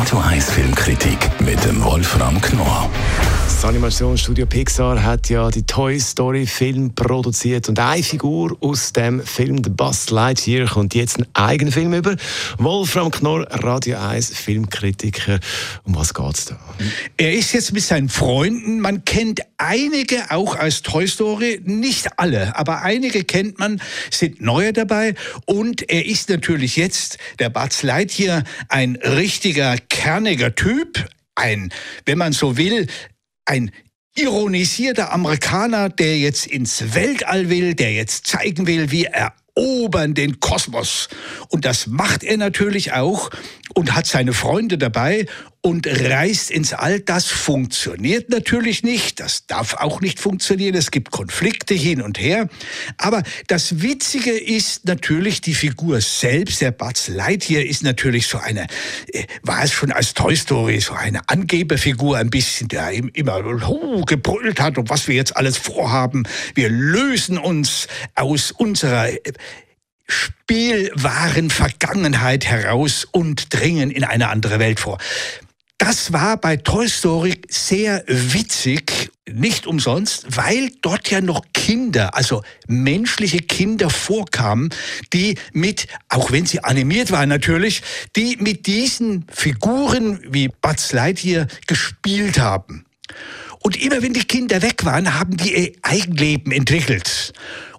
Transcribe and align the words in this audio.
Radio 0.00 0.20
1 0.20 0.52
Filmkritik 0.52 1.18
mit 1.40 1.62
dem 1.64 1.82
Wolfram 1.82 2.40
Knorr. 2.40 2.88
Das 3.58 3.64
Animationsstudio 3.64 4.46
Pixar 4.46 5.02
hat 5.02 5.28
ja 5.30 5.50
die 5.50 5.64
Toy 5.64 5.98
Story 5.98 6.46
Film 6.46 6.94
produziert 6.94 7.68
und 7.68 7.80
eine 7.80 8.04
Figur 8.04 8.56
aus 8.60 8.92
dem 8.92 9.20
Film 9.20 9.64
The 9.64 9.70
Buzz 9.70 10.10
Lightyear 10.10 10.68
kommt 10.68 10.94
jetzt 10.94 11.16
einen 11.16 11.26
eigenen 11.34 11.72
Film 11.72 11.92
über. 11.92 12.14
Wolfram 12.58 13.10
Knorr, 13.10 13.48
Radio 13.50 13.98
1 13.98 14.30
Filmkritiker. 14.38 15.40
Um 15.82 15.96
was 15.96 16.14
geht's 16.14 16.44
da? 16.44 16.56
Er 17.16 17.32
ist 17.32 17.52
jetzt 17.52 17.72
mit 17.72 17.82
seinen 17.82 18.08
Freunden. 18.08 18.78
Man 18.78 19.04
kennt 19.04 19.40
einige 19.56 20.30
auch 20.30 20.54
als 20.54 20.82
Toy 20.82 21.08
Story, 21.08 21.60
nicht 21.64 22.06
alle, 22.16 22.56
aber 22.56 22.82
einige 22.82 23.24
kennt 23.24 23.58
man, 23.58 23.82
sind 24.12 24.40
neue 24.40 24.72
dabei. 24.72 25.16
Und 25.46 25.90
er 25.90 26.06
ist 26.06 26.28
natürlich 26.28 26.76
jetzt 26.76 27.18
der 27.40 27.50
Buzz 27.50 27.82
Lightyear 27.82 28.44
ein 28.68 28.94
richtiger 28.94 29.74
kerniger 29.88 30.54
Typ, 30.54 31.08
ein, 31.34 31.72
wenn 32.04 32.18
man 32.18 32.32
so 32.32 32.56
will, 32.56 32.86
ein 33.44 33.70
ironisierter 34.16 35.12
Amerikaner, 35.12 35.88
der 35.88 36.18
jetzt 36.18 36.46
ins 36.46 36.94
Weltall 36.94 37.50
will, 37.50 37.74
der 37.74 37.92
jetzt 37.92 38.26
zeigen 38.26 38.66
will, 38.66 38.90
wie 38.90 39.04
er 39.04 39.32
erobern 39.58 40.14
den 40.14 40.40
Kosmos. 40.40 41.08
Und 41.48 41.64
das 41.64 41.86
macht 41.86 42.22
er 42.22 42.36
natürlich 42.36 42.92
auch 42.92 43.30
und 43.74 43.94
hat 43.94 44.06
seine 44.06 44.32
Freunde 44.32 44.78
dabei 44.78 45.26
und 45.68 45.86
reist 45.86 46.50
ins 46.50 46.72
All. 46.72 47.00
Das 47.00 47.26
funktioniert 47.26 48.30
natürlich 48.30 48.82
nicht. 48.82 49.20
Das 49.20 49.46
darf 49.46 49.74
auch 49.74 50.00
nicht 50.00 50.18
funktionieren. 50.18 50.74
Es 50.74 50.90
gibt 50.90 51.10
Konflikte 51.10 51.74
hin 51.74 52.00
und 52.00 52.18
her. 52.18 52.48
Aber 52.96 53.22
das 53.48 53.82
Witzige 53.82 54.30
ist 54.30 54.86
natürlich 54.86 55.42
die 55.42 55.52
Figur 55.52 56.00
selbst. 56.00 56.62
Der 56.62 56.70
Buzz 56.70 57.08
Lightyear 57.08 57.64
ist 57.64 57.82
natürlich 57.82 58.28
so 58.28 58.38
eine, 58.38 58.66
äh, 59.12 59.24
war 59.42 59.62
es 59.62 59.72
schon 59.72 59.92
als 59.92 60.14
Toy 60.14 60.34
Story, 60.36 60.80
so 60.80 60.94
eine 60.94 61.28
Angeberfigur 61.28 62.16
ein 62.16 62.30
bisschen, 62.30 62.68
der 62.68 62.90
immer 62.90 63.44
oh, 63.68 64.04
gebrüllt 64.06 64.60
hat 64.60 64.78
und 64.78 64.88
was 64.88 65.06
wir 65.06 65.16
jetzt 65.16 65.36
alles 65.36 65.58
vorhaben. 65.58 66.22
Wir 66.54 66.70
lösen 66.70 67.36
uns 67.36 67.88
aus 68.14 68.52
unserer 68.52 69.10
äh, 69.10 69.20
spielwahren 70.06 71.50
Vergangenheit 71.50 72.46
heraus 72.46 73.04
und 73.04 73.52
dringen 73.54 73.90
in 73.90 74.04
eine 74.04 74.30
andere 74.30 74.58
Welt 74.58 74.80
vor. 74.80 74.96
Das 75.78 76.12
war 76.12 76.36
bei 76.38 76.56
Toy 76.56 76.88
Story 76.88 77.40
sehr 77.48 78.02
witzig, 78.08 79.12
nicht 79.30 79.64
umsonst, 79.68 80.26
weil 80.36 80.72
dort 80.82 81.08
ja 81.08 81.20
noch 81.20 81.44
Kinder, 81.54 82.16
also 82.16 82.42
menschliche 82.66 83.38
Kinder 83.38 83.88
vorkamen, 83.88 84.70
die 85.12 85.38
mit, 85.52 85.86
auch 86.08 86.32
wenn 86.32 86.46
sie 86.46 86.64
animiert 86.64 87.12
waren 87.12 87.28
natürlich, 87.28 87.82
die 88.16 88.36
mit 88.40 88.66
diesen 88.66 89.24
Figuren 89.30 90.20
wie 90.28 90.48
Buzz 90.48 90.92
Lightyear 90.92 91.46
gespielt 91.68 92.40
haben. 92.40 92.84
Und 93.60 93.80
immer 93.80 94.02
wenn 94.02 94.14
die 94.14 94.24
Kinder 94.24 94.60
weg 94.62 94.84
waren, 94.84 95.14
haben 95.14 95.36
die 95.36 95.54
ihr 95.54 95.72
Eigenleben 95.82 96.50
entwickelt. 96.50 97.32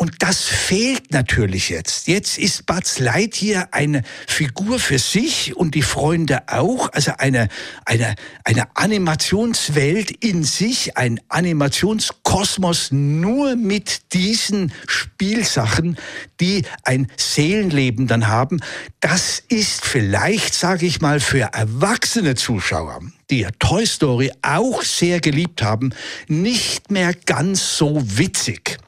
Und 0.00 0.22
das 0.22 0.44
fehlt 0.44 1.12
natürlich 1.12 1.68
jetzt. 1.68 2.08
Jetzt 2.08 2.38
ist 2.38 2.64
Buzz 2.64 3.00
Lightyear 3.00 3.68
eine 3.72 4.00
Figur 4.26 4.78
für 4.78 4.98
sich 4.98 5.54
und 5.54 5.74
die 5.74 5.82
Freunde 5.82 6.48
auch, 6.48 6.90
also 6.94 7.12
eine, 7.18 7.48
eine, 7.84 8.14
eine 8.44 8.74
Animationswelt 8.76 10.10
in 10.10 10.42
sich, 10.42 10.96
ein 10.96 11.20
Animationskosmos 11.28 12.92
nur 12.92 13.56
mit 13.56 14.14
diesen 14.14 14.72
Spielsachen, 14.86 15.98
die 16.40 16.64
ein 16.84 17.12
Seelenleben 17.18 18.06
dann 18.06 18.26
haben. 18.26 18.62
Das 19.00 19.42
ist 19.50 19.84
vielleicht, 19.84 20.54
sage 20.54 20.86
ich 20.86 21.02
mal, 21.02 21.20
für 21.20 21.50
erwachsene 21.52 22.36
Zuschauer, 22.36 23.00
die 23.28 23.40
ja 23.40 23.50
Toy 23.58 23.84
Story 23.84 24.32
auch 24.40 24.80
sehr 24.80 25.20
geliebt 25.20 25.60
haben, 25.60 25.92
nicht 26.26 26.90
mehr 26.90 27.12
ganz 27.12 27.76
so 27.76 28.02
witzig. 28.02 28.78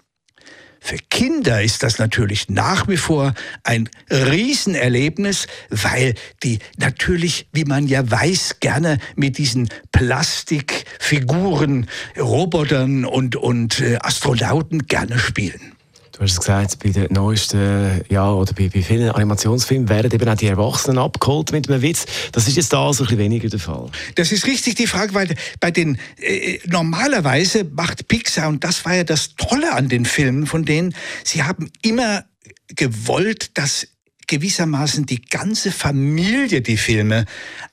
Für 0.85 0.97
Kinder 0.97 1.63
ist 1.63 1.85
das 1.85 2.01
natürlich 2.01 2.49
nach 2.49 2.89
wie 2.89 2.97
vor 2.97 3.35
ein 3.63 3.89
Riesenerlebnis, 4.11 5.47
weil 5.71 6.15
die 6.43 6.59
natürlich, 6.77 7.47
wie 7.53 7.65
man 7.65 7.87
ja 7.87 8.11
weiß, 8.11 8.57
gerne 8.59 8.99
mit 9.15 9.39
diesen 9.39 9.69
Plastikfiguren, 9.93 11.87
Robotern 12.19 13.05
und, 13.05 13.37
und 13.37 13.81
äh, 13.81 13.99
Astronauten 14.03 14.89
gerne 14.89 15.21
spielen. 15.21 15.77
Du 16.13 16.21
hast 16.21 16.39
gesagt, 16.39 16.79
bei 16.79 16.91
den 16.91 17.11
neuesten, 17.11 18.03
ja, 18.11 18.31
oder 18.31 18.53
bei, 18.53 18.69
bei 18.69 18.83
vielen 18.83 19.11
Animationsfilmen 19.11 19.89
werden 19.89 20.13
eben 20.13 20.29
auch 20.29 20.37
die 20.37 20.47
Erwachsenen 20.47 20.99
abgeholt 20.99 21.53
mit 21.53 21.71
einem 21.71 21.81
Witz. 21.81 22.05
Das 22.33 22.47
ist 22.47 22.57
jetzt 22.57 22.73
da 22.73 22.93
so 22.93 23.05
ein 23.05 23.07
bisschen 23.07 23.19
weniger 23.19 23.49
der 23.49 23.59
Fall. 23.59 23.91
Das 24.15 24.31
ist 24.31 24.47
richtig 24.47 24.75
die 24.75 24.87
Frage, 24.87 25.15
weil 25.15 25.35
bei 25.59 25.71
den, 25.71 25.99
äh, 26.19 26.59
normalerweise 26.67 27.65
macht 27.65 28.09
Pixar, 28.09 28.49
und 28.49 28.63
das 28.63 28.85
war 28.85 28.95
ja 28.95 29.05
das 29.05 29.37
Tolle 29.37 29.73
an 29.73 29.89
den 29.89 30.05
Filmen 30.05 30.47
von 30.47 30.67
denen, 30.67 30.95
sie 31.25 31.45
haben 31.45 31.71
immer 31.81 32.25
gewollt, 32.69 33.57
dass 33.57 33.89
gewissermaßen 34.27 35.07
die 35.07 35.23
ganze 35.23 35.73
Familie 35.73 36.61
die 36.61 36.77
Filme 36.77 37.25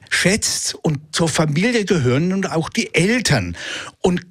schätzt 0.10 0.76
und 0.76 1.14
zur 1.14 1.28
Familie 1.28 1.84
gehören 1.84 2.32
und 2.32 2.52
auch 2.52 2.70
die 2.70 2.94
Eltern. 2.96 3.58
Und 4.02 4.26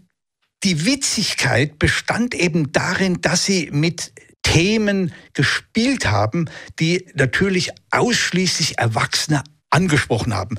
die 0.64 0.84
Witzigkeit 0.84 1.78
bestand 1.78 2.34
eben 2.34 2.72
darin, 2.72 3.20
dass 3.20 3.44
sie 3.44 3.70
mit 3.72 4.12
Themen 4.42 5.12
gespielt 5.34 6.06
haben, 6.06 6.50
die 6.78 7.06
natürlich 7.14 7.70
ausschließlich 7.90 8.78
Erwachsene 8.78 9.44
angesprochen 9.70 10.34
haben. 10.34 10.56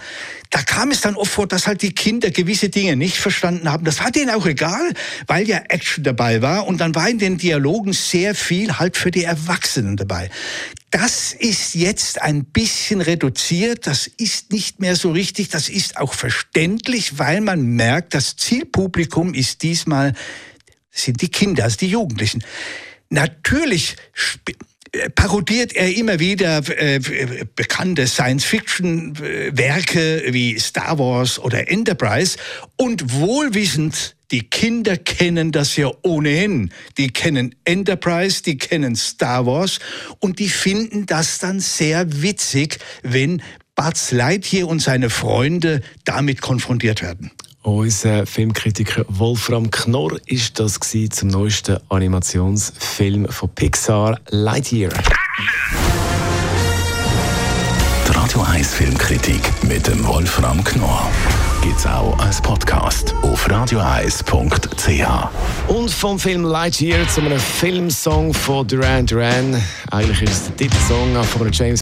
Da 0.52 0.62
kam 0.62 0.92
es 0.92 1.02
dann 1.02 1.16
oft 1.16 1.32
vor, 1.32 1.48
dass 1.48 1.66
halt 1.66 1.82
die 1.82 1.94
Kinder 1.94 2.30
gewisse 2.30 2.70
Dinge 2.70 2.96
nicht 2.96 3.18
verstanden 3.18 3.70
haben. 3.70 3.84
Das 3.84 4.00
war 4.00 4.12
denen 4.12 4.30
auch 4.30 4.46
egal, 4.46 4.94
weil 5.26 5.48
ja 5.48 5.58
Action 5.70 6.04
dabei 6.04 6.42
war 6.42 6.68
und 6.68 6.80
dann 6.80 6.94
war 6.94 7.10
in 7.10 7.18
den 7.18 7.38
Dialogen 7.38 7.94
sehr 7.94 8.36
viel 8.36 8.78
halt 8.78 8.98
für 8.98 9.10
die 9.10 9.24
Erwachsenen 9.24 9.98
dabei. 9.98 10.30
Das 10.92 11.34
ist 11.34 11.76
jetzt 11.76 12.22
ein 12.22 12.46
bisschen 12.46 13.02
reduziert, 13.02 13.88
das 13.88 14.08
ist 14.08 14.52
nicht 14.52 14.80
mehr 14.80 14.96
so 14.96 15.12
richtig, 15.12 15.50
das 15.50 15.70
ist 15.70 15.98
auch 15.98 16.14
verständlich, 16.14 17.18
weil 17.18 17.42
man 17.42 17.62
merkt, 17.62 18.14
das 18.14 18.36
Zielpublikum 18.36 19.34
ist 19.34 19.64
diesmal, 19.64 20.14
sind 20.92 21.22
die 21.22 21.30
Kinder, 21.30 21.64
also 21.64 21.78
die 21.78 21.90
Jugendlichen. 21.90 22.44
Natürlich 23.10 23.96
parodiert 25.16 25.74
er 25.74 25.96
immer 25.96 26.20
wieder 26.20 26.62
äh, 26.70 27.00
bekannte 27.56 28.06
Science-Fiction-Werke 28.08 30.24
wie 30.30 30.60
Star 30.60 31.00
Wars 31.00 31.40
oder 31.40 31.70
Enterprise 31.70 32.38
und 32.76 33.14
wohlwissend, 33.14 34.16
die 34.32 34.44
Kinder 34.44 34.98
kennen 34.98 35.52
das 35.52 35.76
ja 35.76 35.92
ohnehin. 36.04 36.72
Die 36.98 37.10
kennen 37.10 37.56
Enterprise, 37.66 38.44
die 38.44 38.58
kennen 38.58 38.96
Star 38.96 39.46
Wars 39.46 39.80
und 40.20 40.40
die 40.40 40.48
finden 40.50 41.06
das 41.08 41.40
dann 41.40 41.60
sehr 41.60 42.22
witzig, 42.22 42.78
wenn 43.02 43.42
Buzz 43.76 44.12
Lightyear 44.12 44.68
und 44.68 44.82
seine 44.82 45.10
Freunde 45.10 45.82
damit 46.04 46.42
konfrontiert 46.42 47.02
werden. 47.02 47.32
Unser 47.64 48.26
Filmkritiker 48.26 49.04
Wolfram 49.10 49.70
Knorr 49.70 50.18
ist 50.28 50.58
das 50.62 50.80
zum 50.80 51.28
neuesten 51.28 51.78
Animationsfilm 51.90 53.28
von 53.28 53.50
Pixar 53.50 54.18
Lightyear. 54.30 54.92
Die 58.08 58.12
Radio 58.12 58.42
1 58.44 58.74
Filmkritik 58.76 59.42
mit 59.64 59.86
dem 59.88 60.08
Wolfram 60.08 60.64
Knorr 60.64 61.12
gibt's 61.62 61.86
auch 61.86 62.18
als 62.20 62.42
Podcast 62.42 63.14
auf 63.24 63.50
radioeis.ch. 63.50 65.04
Und 65.68 65.92
vom 65.92 66.18
Film 66.18 66.46
Lightyear 66.46 67.06
zu 67.10 67.20
einem 67.20 67.40
Filmsong 67.40 68.34
von 68.34 68.66
Duran 68.66 69.06
Duran. 69.06 69.62
Eigentlich 69.92 70.22
ist 70.22 70.32
es 70.32 70.44
der 70.46 70.56
Titelsong 70.56 71.24
von 71.26 71.52
James 71.52 71.82